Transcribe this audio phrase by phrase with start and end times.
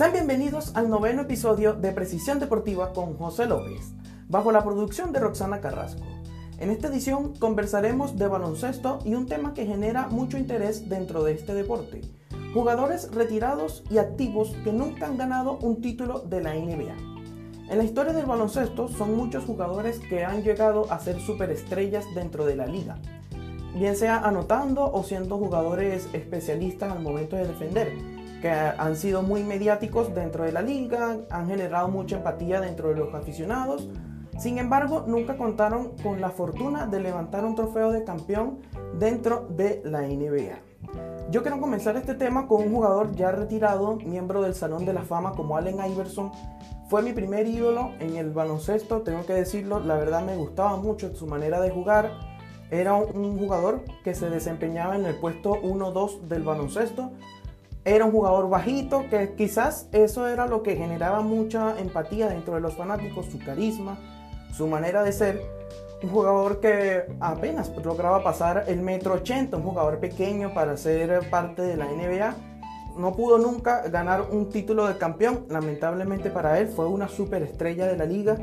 [0.00, 3.92] Sean bienvenidos al noveno episodio de Precisión Deportiva con José López,
[4.28, 6.06] bajo la producción de Roxana Carrasco.
[6.58, 11.32] En esta edición conversaremos de baloncesto y un tema que genera mucho interés dentro de
[11.32, 12.00] este deporte.
[12.54, 16.96] Jugadores retirados y activos que nunca han ganado un título de la NBA.
[17.68, 22.46] En la historia del baloncesto son muchos jugadores que han llegado a ser superestrellas dentro
[22.46, 22.96] de la liga,
[23.74, 27.92] bien sea anotando o siendo jugadores especialistas al momento de defender,
[28.40, 32.96] que han sido muy mediáticos dentro de la liga, han generado mucha empatía dentro de
[32.96, 33.88] los aficionados.
[34.38, 38.60] Sin embargo, nunca contaron con la fortuna de levantar un trofeo de campeón
[38.98, 40.70] dentro de la NBA.
[41.30, 45.02] Yo quiero comenzar este tema con un jugador ya retirado, miembro del Salón de la
[45.02, 46.32] Fama como Allen Iverson.
[46.88, 51.14] Fue mi primer ídolo en el baloncesto, tengo que decirlo, la verdad me gustaba mucho
[51.14, 52.10] su manera de jugar.
[52.70, 57.12] Era un jugador que se desempeñaba en el puesto 1-2 del baloncesto,
[57.84, 62.60] era un jugador bajito, que quizás eso era lo que generaba mucha empatía dentro de
[62.60, 63.98] los fanáticos, su carisma,
[64.52, 65.42] su manera de ser.
[66.02, 71.62] Un jugador que apenas lograba pasar el metro 80, un jugador pequeño para ser parte
[71.62, 72.34] de la NBA.
[72.96, 77.96] No pudo nunca ganar un título de campeón, lamentablemente para él fue una superestrella de
[77.96, 78.36] la liga.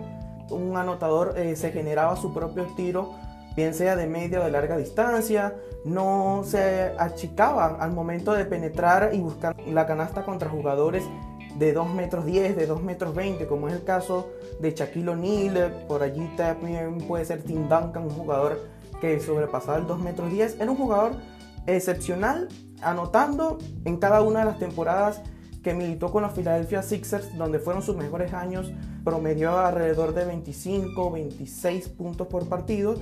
[0.49, 3.15] Un anotador eh, se generaba su propio tiro
[3.57, 9.09] bien sea de media o de larga distancia, no se achicaba al momento de penetrar
[9.13, 11.03] y buscar la canasta contra jugadores
[11.57, 14.29] de 2 metros 10, de 2 metros 20, como es el caso
[14.61, 18.59] de Shaquille O'Neal, por allí también puede ser Tim Duncan, un jugador
[19.01, 21.13] que sobrepasaba el 2 metros 10, era un jugador
[21.65, 22.49] excepcional,
[22.83, 25.23] anotando en cada una de las temporadas
[25.63, 28.71] que militó con los Philadelphia Sixers, donde fueron sus mejores años,
[29.03, 32.97] promedió alrededor de 25, 26 puntos por partido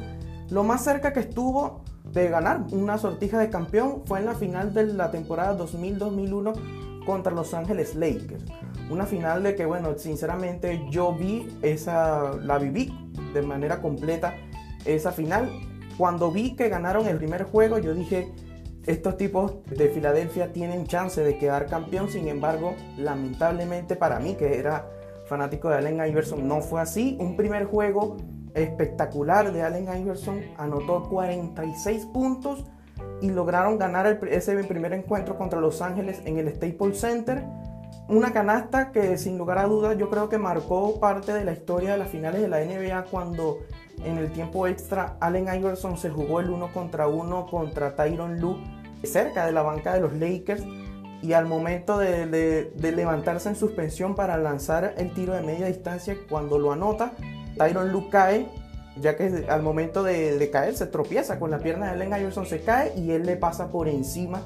[0.49, 4.73] lo más cerca que estuvo de ganar una sortija de campeón fue en la final
[4.73, 8.43] de la temporada 2000-2001 contra Los Ángeles Lakers.
[8.89, 12.93] Una final de que, bueno, sinceramente yo vi esa, la viví
[13.33, 14.35] de manera completa
[14.85, 15.49] esa final.
[15.97, 18.31] Cuando vi que ganaron el primer juego, yo dije,
[18.85, 22.09] estos tipos de Filadelfia tienen chance de quedar campeón.
[22.09, 24.87] Sin embargo, lamentablemente para mí, que era
[25.25, 27.17] fanático de Allen Iverson, no fue así.
[27.19, 28.17] Un primer juego
[28.55, 32.65] espectacular de Allen Iverson, anotó 46 puntos
[33.21, 37.43] y lograron ganar ese primer encuentro contra Los Ángeles en el Staples Center.
[38.07, 41.93] Una canasta que sin lugar a dudas yo creo que marcó parte de la historia
[41.93, 43.59] de las finales de la NBA cuando
[44.03, 48.57] en el tiempo extra Allen Iverson se jugó el uno contra uno contra Tyron Lue
[49.03, 50.63] cerca de la banca de los Lakers
[51.21, 56.15] y al momento de, de levantarse en suspensión para lanzar el tiro de media distancia
[56.29, 57.13] cuando lo anota
[57.57, 58.47] Tyron Luke cae,
[58.99, 62.61] ya que al momento de, caer se tropieza con la pierna de Allen Iverson, se
[62.61, 64.41] cae y él le pasa por encima,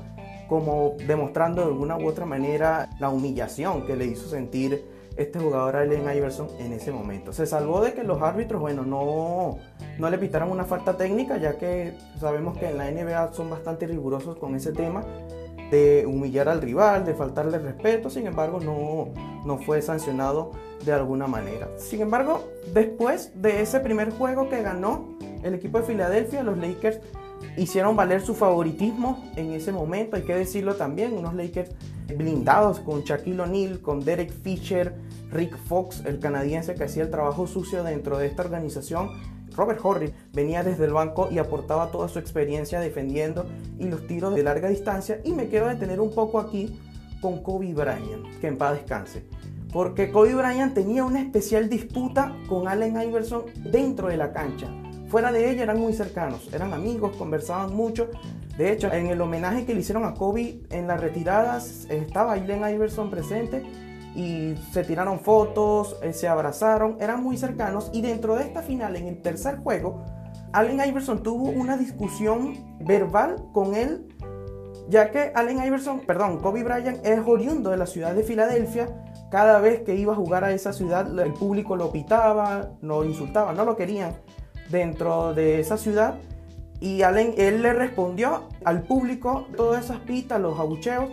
[0.47, 4.83] como demostrando de alguna u otra manera la humillación que le hizo sentir
[5.17, 7.33] este jugador Allen Iverson en ese momento.
[7.33, 9.57] Se salvó de que los árbitros, bueno, no,
[9.97, 13.85] no le pitaran una falta técnica, ya que sabemos que en la NBA son bastante
[13.85, 15.03] rigurosos con ese tema
[15.71, 19.09] de humillar al rival, de faltarle respeto, sin embargo no,
[19.45, 20.51] no fue sancionado
[20.83, 21.69] de alguna manera.
[21.77, 26.99] Sin embargo, después de ese primer juego que ganó el equipo de Filadelfia, los Lakers
[27.57, 31.71] hicieron valer su favoritismo en ese momento, hay que decirlo también, unos Lakers
[32.07, 34.95] blindados con Shaquille O'Neal, con Derek Fisher,
[35.31, 39.09] Rick Fox, el canadiense que hacía el trabajo sucio dentro de esta organización.
[39.59, 43.45] Robert Horry venía desde el banco y aportaba toda su experiencia defendiendo
[43.77, 45.19] y los tiros de larga distancia.
[45.25, 46.79] Y me quiero detener un poco aquí
[47.19, 49.25] con Kobe Bryant, que en paz descanse
[49.71, 54.67] porque Kobe Bryant tenía una especial disputa con Allen Iverson dentro de la cancha.
[55.09, 58.09] Fuera de ella eran muy cercanos, eran amigos, conversaban mucho.
[58.57, 62.67] De hecho, en el homenaje que le hicieron a Kobe en las retiradas estaba Allen
[62.73, 63.63] Iverson presente
[64.15, 68.95] y se tiraron fotos, eh, se abrazaron, eran muy cercanos y dentro de esta final,
[68.95, 70.03] en el tercer juego,
[70.51, 74.07] Allen Iverson tuvo una discusión verbal con él,
[74.89, 78.87] ya que Allen Iverson, perdón, Kobe Bryant es oriundo de la ciudad de Filadelfia
[79.29, 83.53] cada vez que iba a jugar a esa ciudad, el público lo pitaba, lo insultaba,
[83.53, 84.13] no lo querían
[84.69, 86.15] dentro de esa ciudad.
[86.79, 91.09] Y Allen, él le respondió al público todas esas pistas, los abucheos,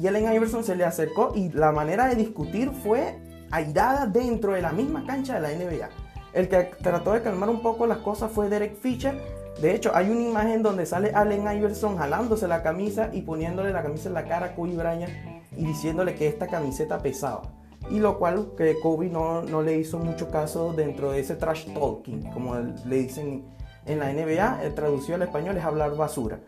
[0.00, 3.18] y Allen Iverson se le acercó y la manera de discutir fue
[3.50, 5.88] airada dentro de la misma cancha de la NBA.
[6.32, 9.20] El que trató de calmar un poco las cosas fue Derek Fisher.
[9.60, 13.82] De hecho, hay una imagen donde sale Allen Iverson jalándose la camisa y poniéndole la
[13.82, 15.10] camisa en la cara a Kobe Bryant
[15.56, 17.42] y diciéndole que esta camiseta pesaba
[17.90, 21.72] y lo cual que Kobe no, no, le hizo mucho caso dentro de ese trash
[21.72, 23.44] talking, como le dicen
[23.86, 26.40] en la NBA, el traducido al español es hablar basura.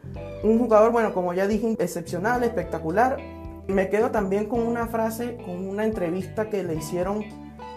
[0.44, 3.17] Un jugador, bueno, como ya dije, excepcional, espectacular,
[3.66, 7.24] Me quedo también con una frase, con una entrevista que le hicieron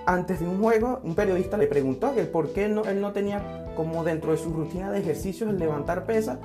[0.06, 1.02] antes de un juego.
[1.04, 4.52] Un periodista le preguntó que por qué no, él no tenía como dentro de su
[4.52, 6.40] rutina de ejercicios el levantar pesa.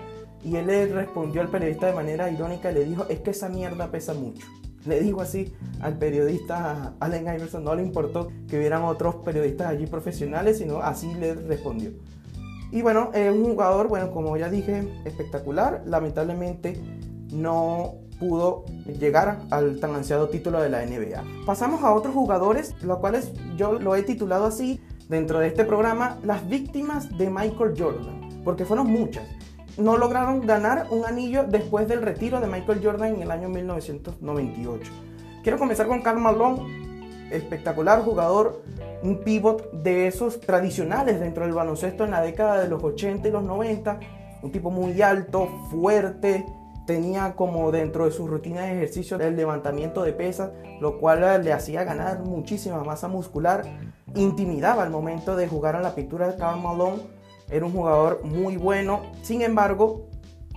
[0.44, 3.48] Y él le respondió al periodista de manera irónica y le dijo, es que esa
[3.48, 4.46] mierda pesa mucho.
[4.84, 9.86] Le dijo así al periodista Allen Iverson, no le importó que hubieran otros periodistas allí
[9.86, 11.90] profesionales, sino así le respondió.
[12.70, 15.82] Y bueno, es un jugador, bueno, como ya dije, espectacular.
[15.86, 16.80] Lamentablemente
[17.32, 21.22] no pudo llegar al tan ansiado título de la NBA.
[21.46, 26.18] Pasamos a otros jugadores, los cuales yo lo he titulado así dentro de este programa,
[26.24, 29.24] las víctimas de Michael Jordan, porque fueron muchas.
[29.76, 34.92] No lograron ganar un anillo después del retiro de Michael Jordan en el año 1998.
[35.42, 38.62] Quiero comenzar con Karl Malone, espectacular jugador,
[39.02, 43.30] un pivot de esos tradicionales dentro del baloncesto en la década de los 80 y
[43.30, 44.00] los 90,
[44.42, 46.44] un tipo muy alto, fuerte,
[46.88, 51.52] tenía como dentro de su rutina de ejercicio el levantamiento de pesas, lo cual le
[51.52, 53.62] hacía ganar muchísima masa muscular,
[54.14, 57.02] intimidaba al momento de jugar a la pintura de Karl Malone,
[57.50, 60.06] era un jugador muy bueno, sin embargo,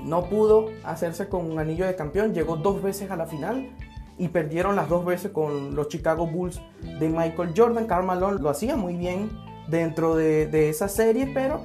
[0.01, 3.69] no pudo hacerse con un anillo de campeón, llegó dos veces a la final
[4.17, 6.61] y perdieron las dos veces con los Chicago Bulls
[6.97, 7.87] de Michael Jordan.
[7.87, 9.29] Karl Malone lo hacía muy bien
[9.67, 11.59] dentro de, de esa serie, pero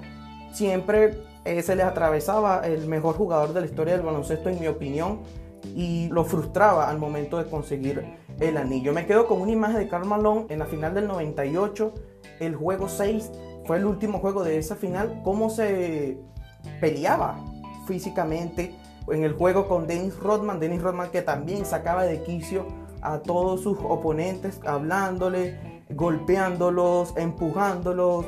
[0.52, 4.66] siempre eh, se le atravesaba el mejor jugador de la historia del baloncesto, en mi
[4.66, 5.20] opinión,
[5.74, 8.04] y lo frustraba al momento de conseguir
[8.40, 8.92] el anillo.
[8.92, 11.94] Me quedo con una imagen de Karl Malone en la final del 98,
[12.40, 13.30] el juego 6,
[13.64, 16.18] fue el último juego de esa final, cómo se
[16.80, 17.38] peleaba
[17.86, 18.74] físicamente
[19.08, 22.66] en el juego con Dennis Rodman, Dennis Rodman que también sacaba de quicio
[23.02, 28.26] a todos sus oponentes, hablándole, golpeándolos, empujándolos,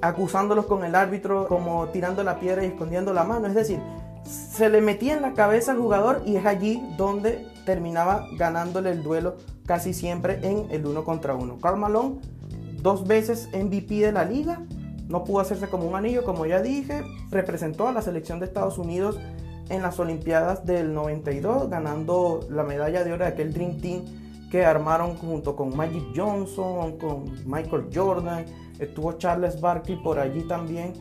[0.00, 3.46] acusándolos con el árbitro como tirando la piedra y escondiendo la mano.
[3.46, 3.80] Es decir,
[4.24, 9.02] se le metía en la cabeza al jugador y es allí donde terminaba ganándole el
[9.02, 9.36] duelo
[9.66, 11.58] casi siempre en el uno contra uno.
[11.60, 12.16] Karl Malone,
[12.80, 14.62] dos veces MVP de la liga,
[15.08, 18.78] no pudo hacerse como un anillo, como ya dije, representó a la selección de Estados
[18.78, 19.18] Unidos
[19.68, 24.04] en las Olimpiadas del 92, ganando la medalla de oro de aquel Dream Team
[24.50, 28.44] que armaron junto con Magic Johnson, con Michael Jordan,
[28.78, 30.92] estuvo Charles Barkley por allí también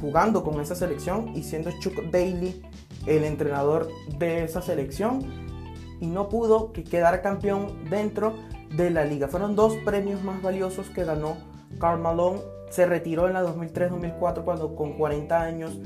[0.00, 2.62] jugando con esa selección y siendo Chuck Daly
[3.06, 3.88] el entrenador
[4.18, 5.20] de esa selección
[6.00, 8.34] y no pudo quedar campeón dentro
[8.76, 9.28] de la liga.
[9.28, 11.36] Fueron dos premios más valiosos que ganó
[11.78, 12.40] Karl Malone.
[12.70, 15.78] Se retiró en la 2003-2004 cuando con 40 años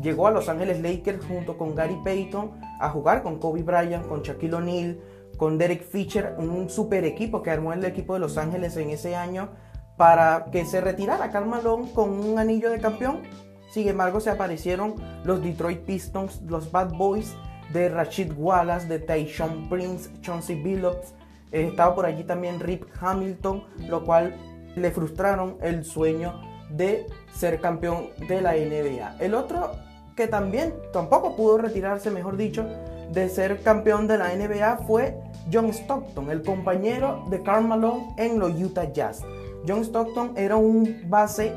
[0.00, 4.22] llegó a Los Ángeles Lakers junto con Gary Payton a jugar con Kobe Bryant, con
[4.22, 5.00] Shaquille O'Neal,
[5.36, 9.14] con Derek Fisher, un super equipo que armó el equipo de Los Ángeles en ese
[9.14, 9.50] año
[9.98, 13.22] para que se retirara Karl Malone con un anillo de campeón.
[13.70, 17.34] Sin embargo, se aparecieron los Detroit Pistons, los Bad Boys
[17.72, 21.14] de Rashid Wallace, de Tayshaun Prince, Chauncey Billups.
[21.52, 24.34] Eh, estaba por allí también Rip Hamilton, lo cual
[24.74, 26.40] le frustraron el sueño
[26.70, 29.16] de ser campeón de la NBA.
[29.18, 29.72] El otro
[30.16, 32.66] que también tampoco pudo retirarse, mejor dicho,
[33.12, 35.18] de ser campeón de la NBA fue
[35.52, 39.22] John Stockton, el compañero de Karl Malone en los Utah Jazz.
[39.68, 41.52] John Stockton era un base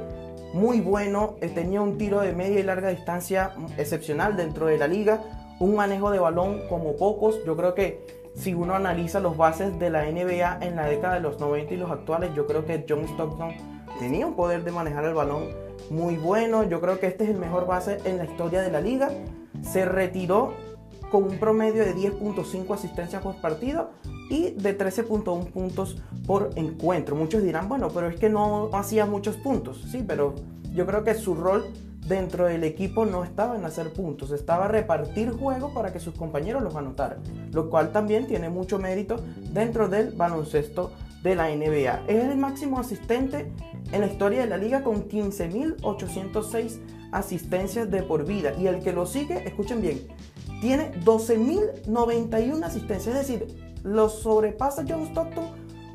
[0.54, 5.22] muy bueno, tenía un tiro de media y larga distancia excepcional dentro de la liga,
[5.62, 7.40] un manejo de balón como pocos.
[7.46, 11.22] Yo creo que si uno analiza los bases de la NBA en la década de
[11.22, 13.54] los 90 y los actuales, yo creo que John Stockton
[13.98, 15.46] tenía un poder de manejar el balón
[15.90, 16.64] muy bueno.
[16.64, 19.10] Yo creo que este es el mejor base en la historia de la liga.
[19.62, 20.54] Se retiró
[21.12, 23.92] con un promedio de 10.5 asistencias por partido
[24.32, 27.18] y de 13.1 puntos por encuentro.
[27.18, 29.86] Muchos dirán, bueno, pero es que no hacía muchos puntos.
[29.92, 30.36] Sí, pero
[30.74, 31.66] yo creo que su rol
[32.08, 36.64] dentro del equipo no estaba en hacer puntos, estaba repartir juego para que sus compañeros
[36.64, 37.20] los anotaran,
[37.52, 39.18] lo cual también tiene mucho mérito
[39.52, 42.06] dentro del baloncesto de la NBA.
[42.08, 43.52] Es el máximo asistente
[43.92, 46.80] en la historia de la liga con 15.806
[47.12, 50.08] asistencias de por vida y el que lo sigue, escuchen bien,
[50.62, 55.46] tiene 12.091 asistencias, es decir, lo sobrepasa John Stockton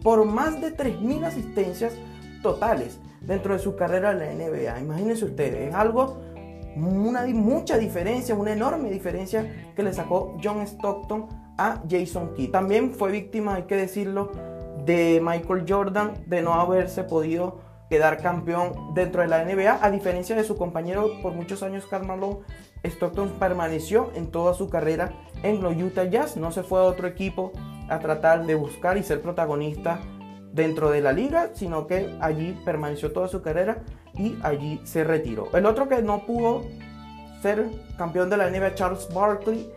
[0.02, 1.94] por más de 3.000 asistencias
[2.42, 4.80] totales dentro de su carrera en la NBA.
[4.80, 6.18] Imagínense ustedes, es algo,
[6.76, 11.26] una mucha diferencia, una enorme diferencia que le sacó John Stockton
[11.58, 12.50] a Jason Kidd.
[12.50, 14.30] También fue víctima, hay que decirlo,
[14.84, 17.58] de Michael Jordan de no haberse podido
[17.90, 22.06] quedar campeón dentro de la NBA, a diferencia de su compañero por muchos años, Karl
[22.06, 22.38] Malone.
[22.84, 25.12] Stockton permaneció en toda su carrera
[25.42, 27.52] en los Utah Jazz, no se fue a otro equipo
[27.88, 30.00] a tratar de buscar y ser protagonista
[30.52, 33.82] dentro de la liga, sino que allí permaneció toda su carrera
[34.14, 35.48] y allí se retiró.
[35.52, 36.64] El otro que no pudo
[37.42, 37.66] ser
[37.98, 39.70] campeón de la NBA, Charles Barkley,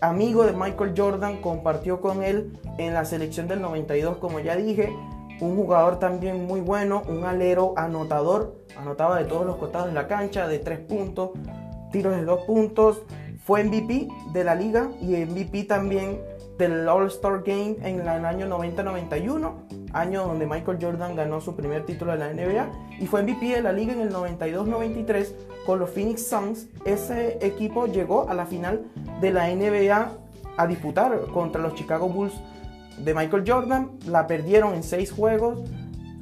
[0.00, 4.92] amigo de Michael Jordan, compartió con él en la selección del 92, como ya dije.
[5.40, 10.06] Un jugador también muy bueno, un alero anotador, anotaba de todos los costados de la
[10.06, 11.30] cancha, de tres puntos,
[11.90, 13.02] tiros de dos puntos.
[13.44, 16.20] Fue MVP de la liga y MVP también
[16.58, 19.52] del All-Star Game en el año 90-91,
[19.92, 23.62] año donde Michael Jordan ganó su primer título de la NBA y fue MVP de
[23.62, 25.32] la liga en el 92-93
[25.66, 26.68] con los Phoenix Suns.
[26.84, 28.84] Ese equipo llegó a la final
[29.20, 30.12] de la NBA
[30.56, 32.34] a disputar contra los Chicago Bulls
[32.98, 33.90] de Michael Jordan.
[34.06, 35.58] La perdieron en seis juegos.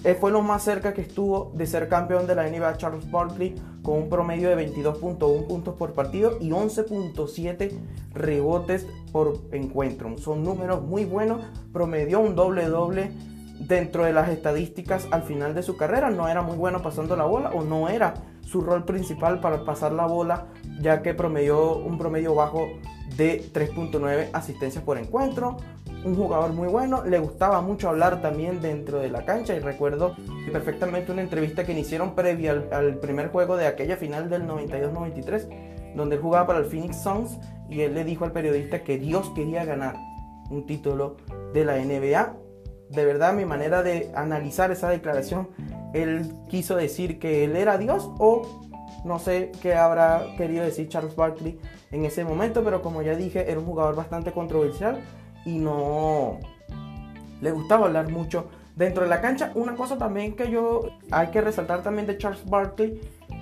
[0.04, 3.54] Eh, fue lo más cerca que estuvo de ser campeón de la NBA Charles Barkley
[3.82, 7.71] con un promedio de 22.1 puntos por partido y 11.7
[8.12, 10.18] rebotes por encuentro.
[10.18, 11.42] Son números muy buenos.
[11.73, 13.12] Promedió un doble doble
[13.61, 16.11] dentro de las estadísticas al final de su carrera.
[16.11, 19.92] No era muy bueno pasando la bola o no era su rol principal para pasar
[19.92, 20.47] la bola,
[20.80, 22.66] ya que promedió un promedio bajo
[23.16, 25.59] de 3.9 asistencias por encuentro.
[26.04, 30.16] Un jugador muy bueno, le gustaba mucho hablar también dentro de la cancha y recuerdo
[30.50, 35.94] perfectamente una entrevista que le hicieron previa al, primer juego de aquella final del 92-93,
[35.94, 37.38] donde él jugaba para el Phoenix Suns
[37.71, 39.94] y él le dijo al periodista que Dios quería ganar
[40.50, 41.18] un título
[41.54, 42.37] de la NBA.
[42.90, 45.50] De verdad, mi manera de analizar esa declaración,
[45.94, 48.61] él quiso decir que él era Dios o
[49.04, 51.61] no sé qué habrá querido decir Charles Barkley
[51.92, 55.00] en ese momento, pero como ya dije, era un jugador bastante controversial
[55.44, 56.38] y no
[57.40, 59.52] le gustaba hablar mucho dentro de la cancha.
[59.54, 60.80] Una cosa también que yo
[61.11, 63.00] hay que resaltar también de Charles Barkley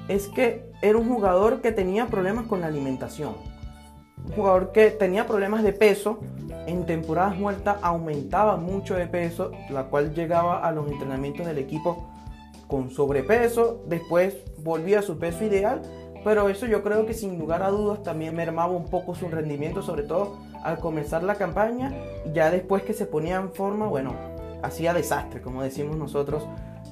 [0.09, 3.35] es que era un jugador que tenía problemas con la alimentación.
[4.27, 6.19] Un jugador que tenía problemas de peso.
[6.67, 12.09] En temporadas muertas aumentaba mucho de peso, la cual llegaba a los entrenamientos del equipo
[12.67, 13.83] con sobrepeso.
[13.87, 15.83] Después volvía a su peso ideal.
[16.23, 19.81] Pero eso yo creo que sin lugar a dudas también mermaba un poco su rendimiento,
[19.81, 21.95] sobre todo al comenzar la campaña,
[22.33, 24.15] ya después que se ponía en forma, bueno,
[24.63, 26.47] hacía desastre, como decimos nosotros,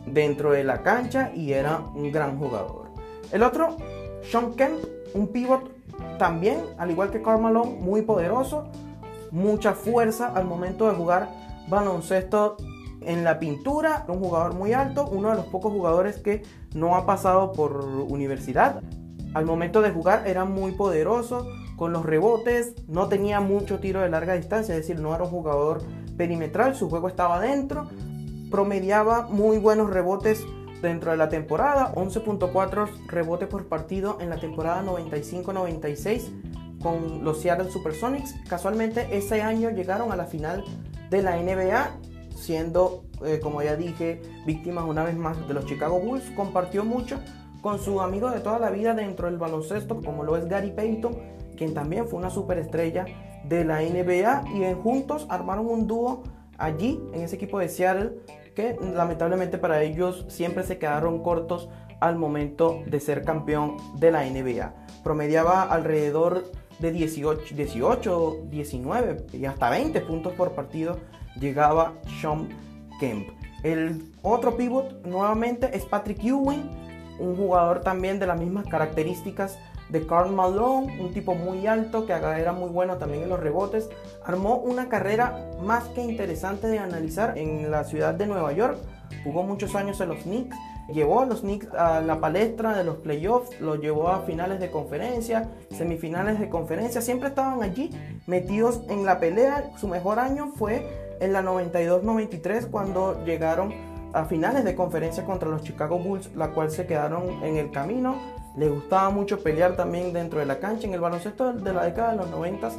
[0.07, 2.87] dentro de la cancha y era un gran jugador.
[3.31, 3.77] El otro,
[4.23, 4.79] Sean Kemp,
[5.15, 5.71] un pivot
[6.19, 8.69] también, al igual que Karl Malone, muy poderoso,
[9.31, 11.29] mucha fuerza al momento de jugar
[11.69, 12.57] baloncesto
[13.03, 16.43] en la pintura, un jugador muy alto, uno de los pocos jugadores que
[16.75, 18.83] no ha pasado por universidad.
[19.35, 21.49] Al momento de jugar era muy poderoso,
[21.79, 25.31] con los rebotes, no tenía mucho tiro de larga distancia, es decir, no era un
[25.31, 25.81] jugador
[26.17, 27.89] perimetral, su juego estaba dentro,
[28.51, 30.45] promediaba muy buenos rebotes
[30.83, 37.71] dentro de la temporada, 11.4 rebotes por partido en la temporada 95-96 con los Seattle
[37.71, 38.35] Supersonics.
[38.49, 40.65] Casualmente ese año llegaron a la final
[41.11, 41.91] de la NBA,
[42.37, 46.25] siendo, eh, como ya dije, víctimas una vez más de los Chicago Bulls.
[46.37, 47.21] Compartió mucho
[47.63, 51.38] con su amigo de toda la vida dentro del baloncesto, como lo es Gary Payton,
[51.59, 53.05] quien también fue una superestrella
[53.45, 56.23] de la NBA y en juntos armaron un dúo
[56.57, 58.13] allí en ese equipo de Seattle
[58.55, 61.69] que lamentablemente para ellos siempre se quedaron cortos
[62.01, 64.75] al momento de ser campeón de la NBA.
[65.03, 70.99] Promediaba alrededor de 18, 18 19 y hasta 20 puntos por partido
[71.39, 72.49] llegaba Sean
[73.01, 73.29] Kemp.
[73.65, 76.71] El otro pivot nuevamente es Patrick Ewing,
[77.19, 79.59] un jugador también de las mismas características
[79.89, 83.89] de Carl Malone, un tipo muy alto que era muy bueno también en los rebotes.
[84.25, 88.79] Armó una carrera más que interesante de analizar en la ciudad de Nueva York.
[89.25, 90.57] Jugó muchos años en los Knicks.
[90.93, 94.71] Llevó a los Knicks a la palestra de los playoffs, lo llevó a finales de
[94.71, 97.91] conferencia, semifinales de conferencia, siempre estaban allí
[98.27, 99.71] metidos en la pelea.
[99.77, 103.75] Su mejor año fue en la 92-93 cuando llegaron
[104.15, 108.17] a finales de conferencia contra los Chicago Bulls, la cual se quedaron en el camino
[108.57, 110.87] le gustaba mucho pelear también dentro de la cancha.
[110.87, 112.71] En el baloncesto de la década de los 90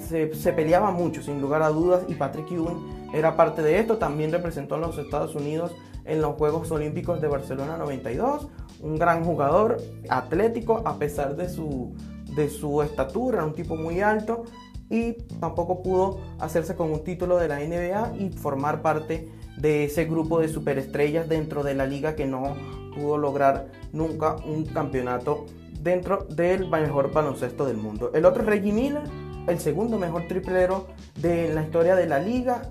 [0.00, 3.98] se, peleaba mucho, sin lugar a dudas, y Patrick Ewing era parte de esto.
[3.98, 5.72] También representó a los Estados Unidos
[6.04, 8.48] en los Juegos Olímpicos de Barcelona 92.
[8.80, 11.94] Un gran jugador, atlético, a pesar de su,
[12.34, 14.44] de su estatura, un tipo muy alto.
[14.90, 20.04] Y tampoco pudo hacerse con un título de la NBA y formar parte de ese
[20.04, 22.56] grupo de superestrellas dentro de la liga que no
[22.94, 25.46] pudo lograr nunca un campeonato
[25.80, 28.10] dentro del mejor baloncesto del mundo.
[28.14, 29.02] El otro es Reggie Miller,
[29.46, 30.86] el segundo mejor triplero
[31.20, 32.70] de la historia de la liga.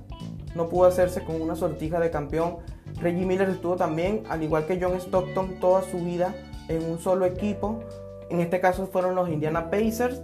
[0.55, 2.57] No pudo hacerse con una sortija de campeón.
[2.99, 6.35] Reggie Miller estuvo también, al igual que John Stockton, toda su vida
[6.67, 7.81] en un solo equipo.
[8.29, 10.21] En este caso fueron los Indiana Pacers.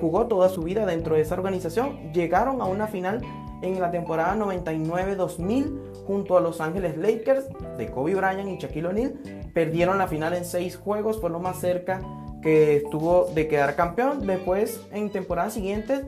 [0.00, 2.12] Jugó toda su vida dentro de esa organización.
[2.12, 3.22] Llegaron a una final
[3.62, 7.46] en la temporada 99-2000 junto a Los Ángeles Lakers
[7.76, 9.14] de Kobe Bryant y Shaquille O'Neal.
[9.52, 12.00] Perdieron la final en seis juegos, fue lo más cerca
[12.42, 14.26] que estuvo de quedar campeón.
[14.26, 16.02] Después, en temporadas siguientes,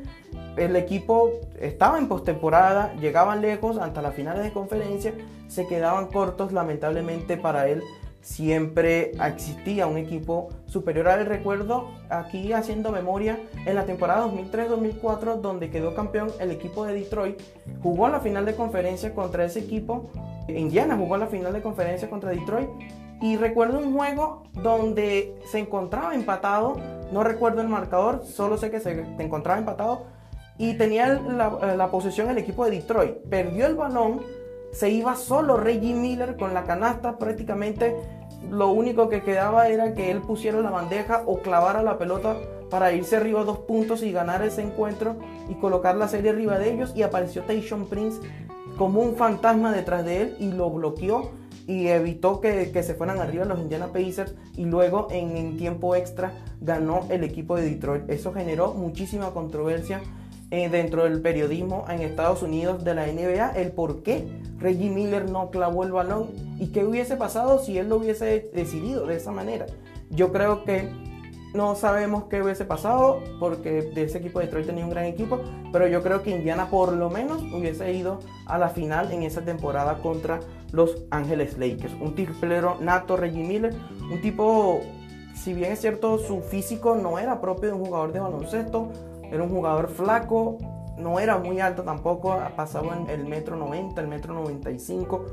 [0.56, 5.14] el equipo estaba en postemporada, llegaban lejos hasta las finales de conferencia,
[5.48, 7.82] se quedaban cortos lamentablemente para él.
[8.28, 15.70] Siempre existía un equipo superior al recuerdo, aquí haciendo memoria, en la temporada 2003-2004, donde
[15.70, 17.40] quedó campeón el equipo de Detroit,
[17.82, 20.10] jugó la final de conferencia contra ese equipo.
[20.46, 22.68] Indiana jugó la final de conferencia contra Detroit
[23.22, 26.76] y recuerdo un juego donde se encontraba empatado,
[27.10, 30.04] no recuerdo el marcador, solo sé que se encontraba empatado
[30.58, 33.16] y tenía la, la posesión el equipo de Detroit.
[33.30, 34.20] Perdió el balón,
[34.70, 37.96] se iba solo Reggie Miller con la canasta, prácticamente
[38.50, 42.36] lo único que quedaba era que él pusiera la bandeja o clavara la pelota
[42.70, 45.16] para irse arriba dos puntos y ganar ese encuentro
[45.48, 48.20] y colocar la serie arriba de ellos y apareció Tayshaun Prince
[48.76, 51.30] como un fantasma detrás de él y lo bloqueó
[51.66, 57.06] y evitó que, se fueran arriba los Indiana Pacers y luego en, tiempo extra ganó
[57.10, 58.08] el equipo de Detroit.
[58.08, 60.00] Eso generó muchísima controversia
[60.50, 64.26] eh, dentro del periodismo en Estados Unidos de la NBA, el por qué
[64.58, 69.06] Reggie Miller no clavó el balón y qué hubiese pasado si él lo hubiese decidido
[69.06, 69.66] de esa manera.
[70.10, 70.88] Yo creo que
[71.54, 75.40] no sabemos qué hubiese pasado porque de ese equipo de Detroit tenía un gran equipo,
[75.72, 79.42] pero yo creo que Indiana por lo menos hubiese ido a la final en esa
[79.42, 80.40] temporada contra
[80.72, 81.94] los Ángeles Lakers.
[82.00, 83.74] Un triplero nato, Reggie Miller,
[84.10, 84.80] un tipo,
[85.34, 88.90] si bien es cierto, su físico no era propio de un jugador de baloncesto,
[89.30, 90.58] era un jugador flaco,
[90.96, 95.24] no era muy alto tampoco, pasaba en el metro 90, el metro 95,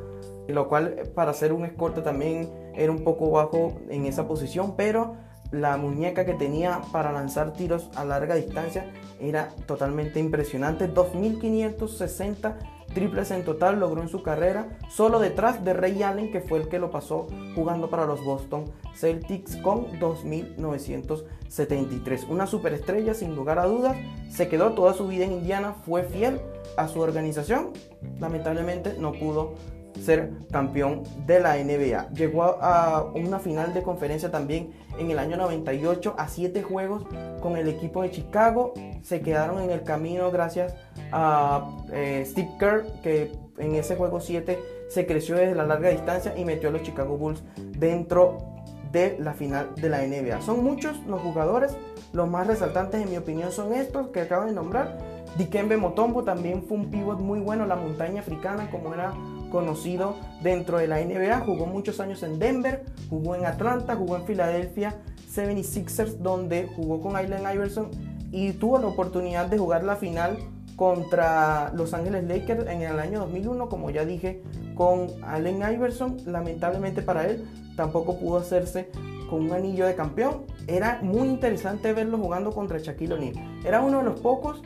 [0.48, 5.16] lo cual para ser un escorte también era un poco bajo en esa posición, pero
[5.52, 10.88] la muñeca que tenía para lanzar tiros a larga distancia era totalmente impresionante.
[10.88, 12.58] 2560
[12.94, 16.70] triples en total logró en su carrera, solo detrás de Ray Allen, que fue el
[16.70, 18.66] que lo pasó jugando para los Boston
[18.96, 22.26] Celtics con 2973.
[22.30, 23.98] Una superestrella sin lugar a dudas,
[24.30, 26.40] se quedó toda su vida en Indiana, fue fiel
[26.78, 27.72] a su organización,
[28.20, 29.56] lamentablemente no pudo
[30.02, 32.10] ser campeón de la NBA.
[32.12, 37.06] Llegó a una final de conferencia también en el año 98 a 7 juegos
[37.42, 38.74] con el equipo de Chicago.
[39.02, 40.76] Se quedaron en el camino gracias
[41.12, 46.34] a eh, Steve Kerr, que en ese juego 7 se creció desde la larga distancia
[46.38, 47.44] y metió a los Chicago Bulls
[47.78, 48.38] dentro
[48.92, 50.42] de la final de la NBA.
[50.42, 51.76] Son muchos los jugadores,
[52.14, 54.98] los más resaltantes en mi opinión son estos que acabo de nombrar.
[55.38, 59.14] Dikembe Motombo también fue un pivot muy bueno, la montaña africana como era
[59.52, 61.42] conocido dentro de la NBA.
[61.42, 64.96] Jugó muchos años en Denver, jugó en Atlanta, jugó en Filadelfia
[65.34, 67.90] 76ers, donde jugó con Allen Iverson
[68.32, 70.38] y tuvo la oportunidad de jugar la final
[70.76, 74.42] contra Los Ángeles Lakers en el año 2001, como ya dije,
[74.76, 76.18] con Allen Iverson.
[76.26, 78.90] Lamentablemente para él tampoco pudo hacerse
[79.30, 80.44] con un anillo de campeón.
[80.68, 83.36] Era muy interesante verlo jugando contra Shaquille O'Neal.
[83.66, 84.62] Era uno de los pocos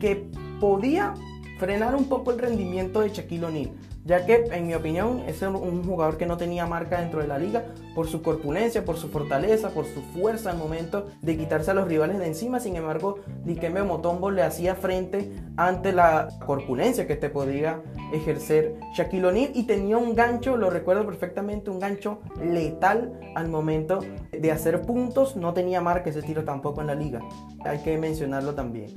[0.00, 0.28] que
[0.60, 1.14] podía
[1.58, 3.70] frenar un poco el rendimiento de Shaquille O'Neal
[4.04, 7.38] ya que en mi opinión es un jugador que no tenía marca dentro de la
[7.38, 7.64] liga
[7.94, 11.88] por su corpulencia, por su fortaleza, por su fuerza al momento de quitarse a los
[11.88, 12.60] rivales de encima.
[12.60, 17.80] Sin embargo, Dikembe Motombo le hacía frente ante la corpulencia que te podía
[18.12, 24.00] ejercer Shaquille O'Neal y tenía un gancho, lo recuerdo perfectamente, un gancho letal al momento
[24.30, 25.36] de hacer puntos.
[25.36, 27.20] No tenía marca ese tiro tampoco en la liga.
[27.64, 28.92] Hay que mencionarlo también.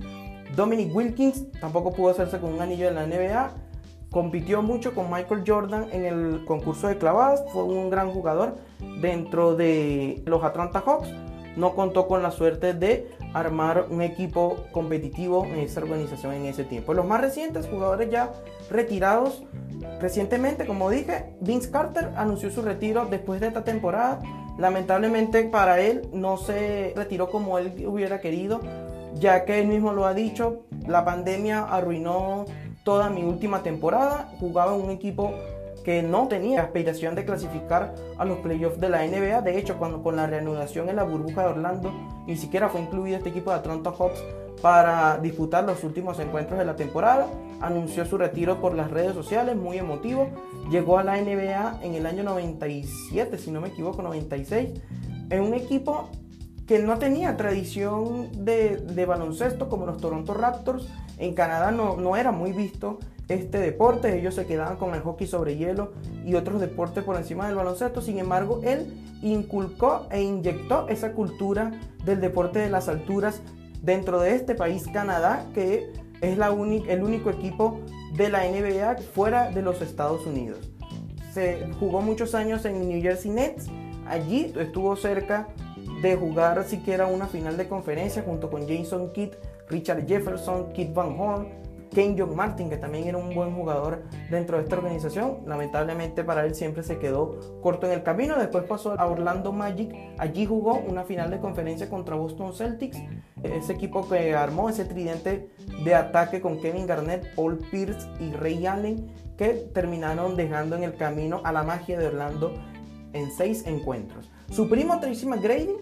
[0.56, 3.67] Dominic Wilkins tampoco pudo hacerse con un anillo de la NBA
[4.12, 8.56] Compitió mucho con Michael Jordan en el concurso de clavadas, fue un gran jugador
[9.02, 11.10] dentro de los Atlanta Hawks.
[11.58, 16.64] No contó con la suerte de armar un equipo competitivo en esa organización en ese
[16.64, 16.94] tiempo.
[16.94, 18.32] Los más recientes jugadores ya
[18.70, 19.44] retirados
[20.00, 24.22] recientemente, como dije, Vince Carter anunció su retiro después de esta temporada.
[24.58, 28.62] Lamentablemente para él no se retiró como él hubiera querido,
[29.16, 32.46] ya que él mismo lo ha dicho, la pandemia arruinó
[32.88, 34.30] toda mi última temporada.
[34.40, 35.34] Jugaba en un equipo
[35.84, 39.42] que no tenía aspiración de clasificar a los playoffs de la NBA.
[39.42, 41.92] De hecho, cuando con la reanudación en la burbuja de Orlando,
[42.26, 44.24] ni siquiera fue incluido este equipo de Atlanta Hawks
[44.62, 47.28] para disputar los últimos encuentros de la temporada.
[47.60, 50.30] Anunció su retiro por las redes sociales, muy emotivo.
[50.72, 54.70] Llegó a la NBA en el año 97, si no me equivoco, 96,
[55.30, 56.08] en un equipo
[56.68, 60.88] que no tenía tradición de, baloncesto como los Toronto Raptors.
[61.18, 63.00] En Canadá no, no, era muy visto
[63.30, 65.94] este deporte, ellos se quedaban con el hockey sobre hielo
[66.26, 68.02] y otros deportes por encima del baloncesto.
[68.02, 71.72] Sin embargo, él inculcó e inyectó esa cultura
[72.06, 73.42] del deporte de las alturas
[73.82, 77.80] dentro de este país, Canadá, que es la el único equipo
[78.16, 80.60] de la NBA fuera de los Estados Unidos.
[81.34, 83.68] Se jugó muchos años en New Jersey Nets,
[84.08, 85.48] allí estuvo cerca
[86.02, 89.34] de jugar siquiera una final de conferencia junto con Jason Kidd
[89.70, 91.48] Richard Jefferson, Kit Van Horn,
[91.94, 95.40] Kane John Martin, que también era un buen jugador dentro de esta organización.
[95.46, 98.38] Lamentablemente para él siempre se quedó corto en el camino.
[98.38, 99.94] Después pasó a Orlando Magic.
[100.18, 102.98] Allí jugó una final de conferencia contra Boston Celtics.
[103.44, 105.50] Ese equipo que armó ese tridente
[105.84, 110.96] de ataque con Kevin Garnett, Paul Pierce y Ray Allen, que terminaron dejando en el
[110.96, 112.54] camino a la magia de Orlando
[113.14, 114.30] en seis encuentros.
[114.52, 115.76] Su primo Tracy McGrady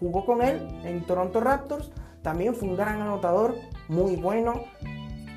[0.00, 1.92] jugó con él en Toronto Raptors.
[2.22, 3.54] También fue un gran anotador,
[3.88, 4.64] muy bueno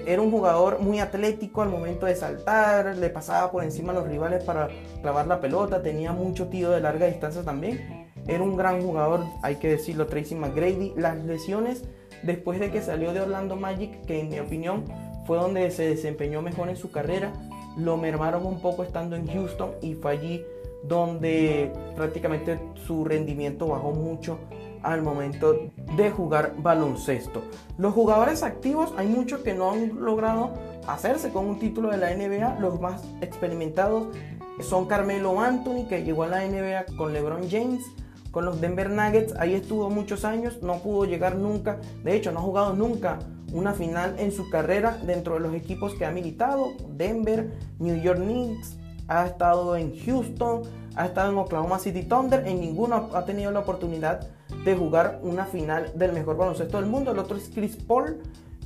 [0.06, 4.08] era un jugador muy atlético al momento de saltar, le pasaba por encima a los
[4.08, 4.70] rivales para
[5.02, 8.10] clavar la pelota, tenía mucho tiro de larga distancia también.
[8.28, 10.94] Era un gran jugador, hay que decirlo, Tracy McGrady.
[10.96, 11.84] Las lesiones
[12.24, 14.86] después de que salió de Orlando Magic, que en mi opinión
[15.26, 17.34] fue donde se desempeñó mejor en su carrera,
[17.78, 20.46] lo mermaron un poco estando en Houston y fue allí
[20.84, 24.40] donde prácticamente su rendimiento bajó mucho
[24.84, 25.56] al momento
[25.96, 27.42] de jugar baloncesto.
[27.78, 30.52] Los jugadores activos, hay muchos que no han logrado
[30.88, 32.60] hacerse con un título de la NBA.
[32.60, 34.08] Los más experimentados
[34.62, 37.84] son Carmelo Anthony, que llegó a la NBA con LeBron James.
[38.32, 41.80] Con los Denver Nuggets, ahí estuvo muchos años, no pudo llegar nunca.
[42.04, 43.20] De hecho, no ha jugado nunca
[43.54, 46.74] una final en su carrera dentro de los equipos que ha militado.
[46.90, 48.80] Denver, New York Knicks,
[49.14, 50.64] ha estado en Houston,
[50.96, 52.48] ha estado en Oklahoma City Thunder.
[52.48, 54.28] En ninguno ha tenido la oportunidad
[54.66, 57.12] de jugar una final del mejor baloncesto del mundo.
[57.12, 58.22] El otro es Chris Paul,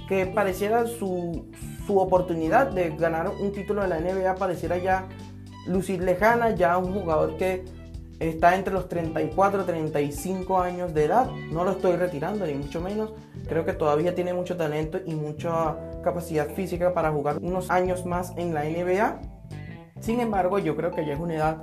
[0.08, 1.46] que pareciera su,
[1.86, 5.08] su oportunidad de ganar un título de la NBA, pareciera ya
[5.66, 7.66] lucir lejana, ya un jugador que
[8.20, 11.30] está entre los 34 y 35 años de edad.
[11.52, 13.14] No lo estoy retirando, ni mucho menos.
[13.48, 18.34] Creo que todavía tiene mucho talento y mucha capacidad física para jugar unos años más
[18.38, 19.37] en la NBA.
[20.00, 21.58] Sin embargo, yo creo que ya es una edad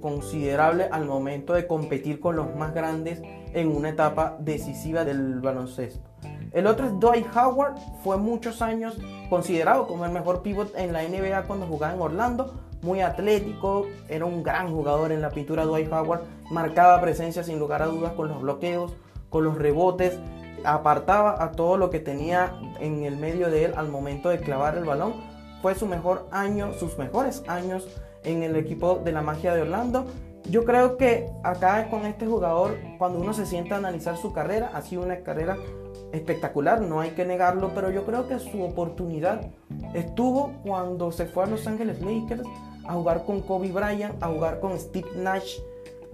[0.00, 3.22] considerable al momento de competir con los más grandes
[3.52, 6.08] en una etapa decisiva del baloncesto.
[6.52, 8.98] El otro es Dwight Howard, fue muchos años
[9.28, 14.24] considerado como el mejor pivot en la NBA cuando jugaba en Orlando, muy atlético, era
[14.24, 18.28] un gran jugador en la pintura Dwight Howard, marcaba presencia sin lugar a dudas con
[18.28, 18.94] los bloqueos,
[19.28, 20.18] con los rebotes,
[20.64, 24.76] apartaba a todo lo que tenía en el medio de él al momento de clavar
[24.76, 25.14] el balón.
[25.62, 27.88] Fue su mejor año, sus mejores años
[28.24, 30.06] en el equipo de la magia de Orlando
[30.50, 34.70] yo creo que acá con este jugador, cuando uno se sienta a analizar su carrera,
[34.72, 35.58] ha sido una carrera
[36.12, 39.42] espectacular, no hay que negarlo, pero yo creo que su oportunidad
[39.92, 42.48] estuvo cuando se fue a Los Ángeles Lakers
[42.86, 45.58] a jugar con Kobe Bryant, a jugar con Steve Nash,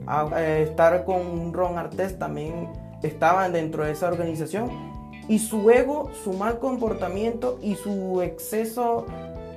[0.08, 2.68] a, eh, estar con Ron Artest, también
[3.04, 4.68] estaban dentro de esa organización.
[5.28, 9.06] Y su ego, su mal comportamiento y su exceso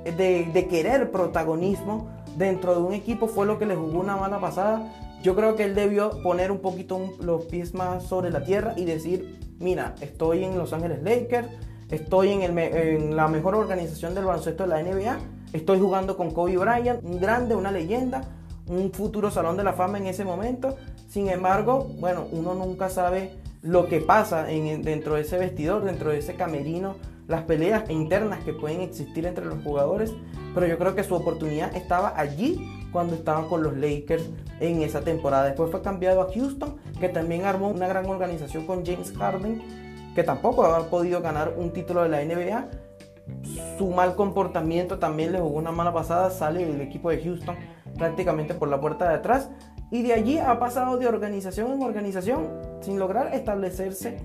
[0.04, 4.92] de, querer protagonismo dentro de un equipo fue lo que le jugó una mala pasada.
[5.22, 8.84] Yo creo que él debió poner un poquito los pies más sobre la tierra y
[8.84, 11.48] decir, mira, estoy en Los Ángeles Lakers,
[11.90, 15.18] estoy en, en la mejor organización del baloncesto de la NBA,
[15.52, 18.22] estoy jugando con Kobe Bryant, un grande, una leyenda,
[18.68, 20.76] un futuro salón de la fama en ese momento.
[21.08, 23.32] Sin embargo, bueno, uno nunca sabe
[23.62, 26.96] lo que pasa en, dentro de ese vestidor, dentro de ese camerino,
[27.28, 30.12] las peleas internas que pueden existir entre los jugadores
[30.54, 32.60] pero yo creo que su oportunidad estaba allí
[32.90, 34.28] cuando estaba con los Lakers
[34.60, 35.44] en esa temporada.
[35.44, 39.62] Después fue cambiado a Houston, que también armó una gran organización con James Harden,
[40.14, 42.68] que tampoco ha podido ganar un título de la NBA.
[43.76, 47.54] Su mal comportamiento también le jugó una mala pasada, sale del equipo de Houston
[47.96, 49.50] prácticamente por la puerta de atrás.
[49.90, 52.48] Y de allí ha pasado de organización en organización
[52.80, 54.18] sin lograr establecerse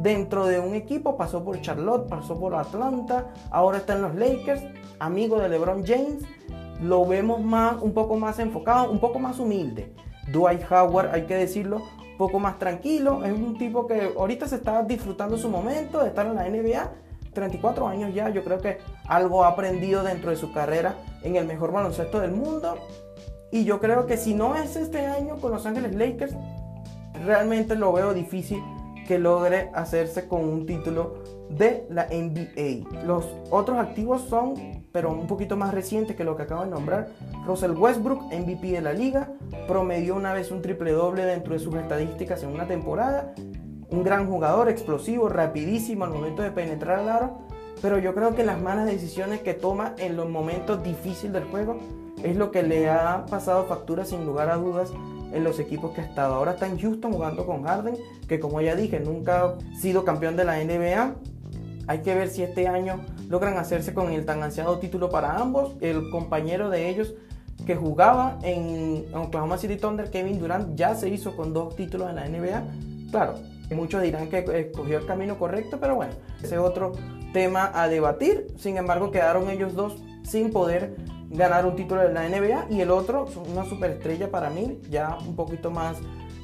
[0.00, 1.16] dentro de un equipo.
[1.16, 4.62] Pasó por Charlotte, pasó por Atlanta, ahora está en los Lakers
[5.00, 6.22] amigo de LeBron James,
[6.80, 9.92] lo vemos más, un poco más enfocado, un poco más humilde.
[10.30, 13.24] Dwight Howard, hay que decirlo, un poco más tranquilo.
[13.24, 16.92] Es un tipo que ahorita se está disfrutando su momento de estar en la NBA.
[17.32, 21.46] 34 años ya, yo creo que algo ha aprendido dentro de su carrera en el
[21.46, 22.76] mejor baloncesto del mundo.
[23.52, 26.34] Y yo creo que si no es este año con Los Ángeles Lakers,
[27.24, 28.62] realmente lo veo difícil
[29.18, 31.14] logre hacerse con un título
[31.48, 33.04] de la NBA.
[33.04, 37.08] Los otros activos son pero un poquito más reciente que lo que acabo de nombrar.
[37.46, 39.32] Russell Westbrook, MVP de la liga,
[39.68, 43.34] promedió una vez un triple doble dentro de sus estadísticas en una temporada.
[43.90, 47.38] Un gran jugador, explosivo, rapidísimo al momento de penetrar al aro.
[47.82, 51.78] Pero yo creo que las malas decisiones que toma en los momentos difíciles del juego
[52.22, 54.92] es lo que le ha pasado factura sin lugar a dudas
[55.32, 56.34] en los equipos que ha estado.
[56.34, 57.96] Ahora está en Houston jugando con Harden,
[58.28, 61.16] que como ya dije, nunca ha sido campeón de la NBA
[61.90, 65.74] hay que ver si este año logran hacerse con el tan ansiado título para ambos.
[65.80, 67.14] El compañero de ellos
[67.66, 72.14] que jugaba en Oklahoma City Thunder, Kevin Durant, ya se hizo con dos títulos en
[72.14, 72.62] la NBA.
[73.10, 73.34] Claro,
[73.74, 76.12] Muchos dirán que escogió el camino correcto, pero bueno,
[76.42, 76.92] ese es otro
[77.32, 78.48] tema a debatir.
[78.56, 80.96] Sin embargo, quedaron ellos dos sin poder
[81.30, 85.36] ganar un título de la NBA y el otro, una superestrella para mí, ya un
[85.36, 85.96] poquito más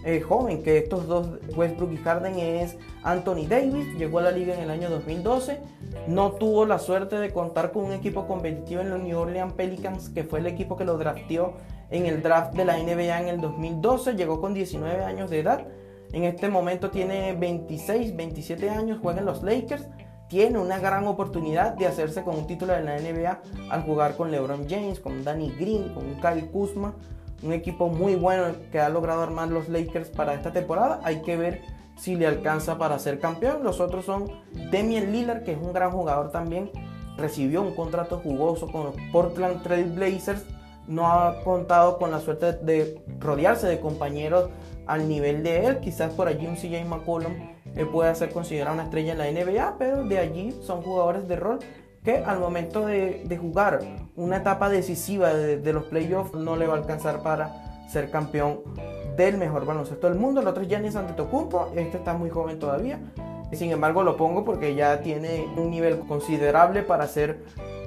[0.05, 3.93] eh, joven que estos dos, Westbrook y Harden, es Anthony Davis.
[3.99, 5.59] Llegó a la liga en el año 2012.
[6.07, 10.11] No tuvo la suerte de contar con un equipo competitivo en los New Orleans Pelicans,
[10.11, 11.55] que fue el equipo que lo drafteó
[11.91, 14.15] en el draft de la NBA en el 2012.
[14.15, 15.67] Llegó con 19 años de edad.
[16.13, 19.89] En este momento tiene 26, 27 años, juega en los Lakers.
[20.29, 24.31] Tiene una gran oportunidad de hacerse con un título de la NBA al jugar con
[24.31, 26.95] LeBron James, con Danny Green, con Kyle Kuzma
[27.43, 31.01] un equipo muy bueno que ha logrado armar los Lakers para esta temporada.
[31.05, 31.63] Hay que ver
[31.97, 33.63] si le alcanza para ser campeón.
[33.63, 34.31] Los otros son
[34.71, 36.71] Demian Lillard, que es un gran jugador también.
[37.17, 40.45] Recibió un contrato jugoso con los Portland Trail Blazers.
[40.87, 44.51] No ha contado con la suerte de rodearse de compañeros
[44.87, 45.81] al nivel de él.
[45.81, 50.05] Quizás por allí un CJ McCollum pueda ser considerado una estrella en la NBA, pero
[50.05, 51.59] de allí son jugadores de rol
[52.07, 53.81] que al momento de, jugar
[54.15, 58.61] una etapa decisiva de, los playoffs no le va a alcanzar para ser campeón
[59.17, 60.41] del mejor baloncesto del mundo.
[60.41, 63.01] El otro es Giannis Antetokounmpo, este está muy joven todavía.
[63.53, 67.41] Sin embargo, lo pongo porque ya tiene un nivel considerable para ser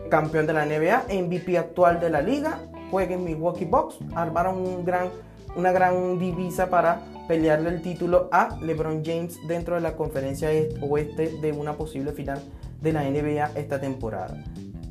[0.10, 2.60] campeón de la NBA, MVP actual de la liga,
[2.92, 5.10] juega en Milwaukee Bucks, armaron un gran,
[5.56, 10.50] una gran divisa para pelearle el título a LeBron James dentro de la conferencia
[10.82, 12.42] oeste de una posible final
[12.82, 14.44] de la NBA esta temporada.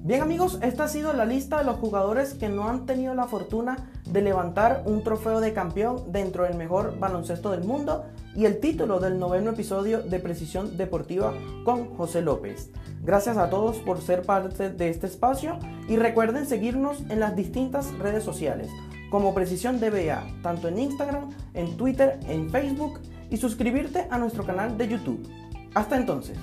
[0.05, 3.27] Bien amigos, esta ha sido la lista de los jugadores que no han tenido la
[3.27, 8.05] fortuna de levantar un trofeo de campeón dentro del mejor baloncesto del mundo
[8.37, 12.71] y el título del noveno episodio de Precisión Deportiva con José López.
[13.03, 17.93] Gracias a todos por ser parte de este espacio y recuerden seguirnos en las distintas
[17.99, 18.71] redes sociales
[19.11, 24.77] como Precisión DBA, tanto en Instagram, en Twitter, en Facebook y suscribirte a nuestro canal
[24.77, 25.29] de YouTube.
[25.75, 26.39] Hasta entonces.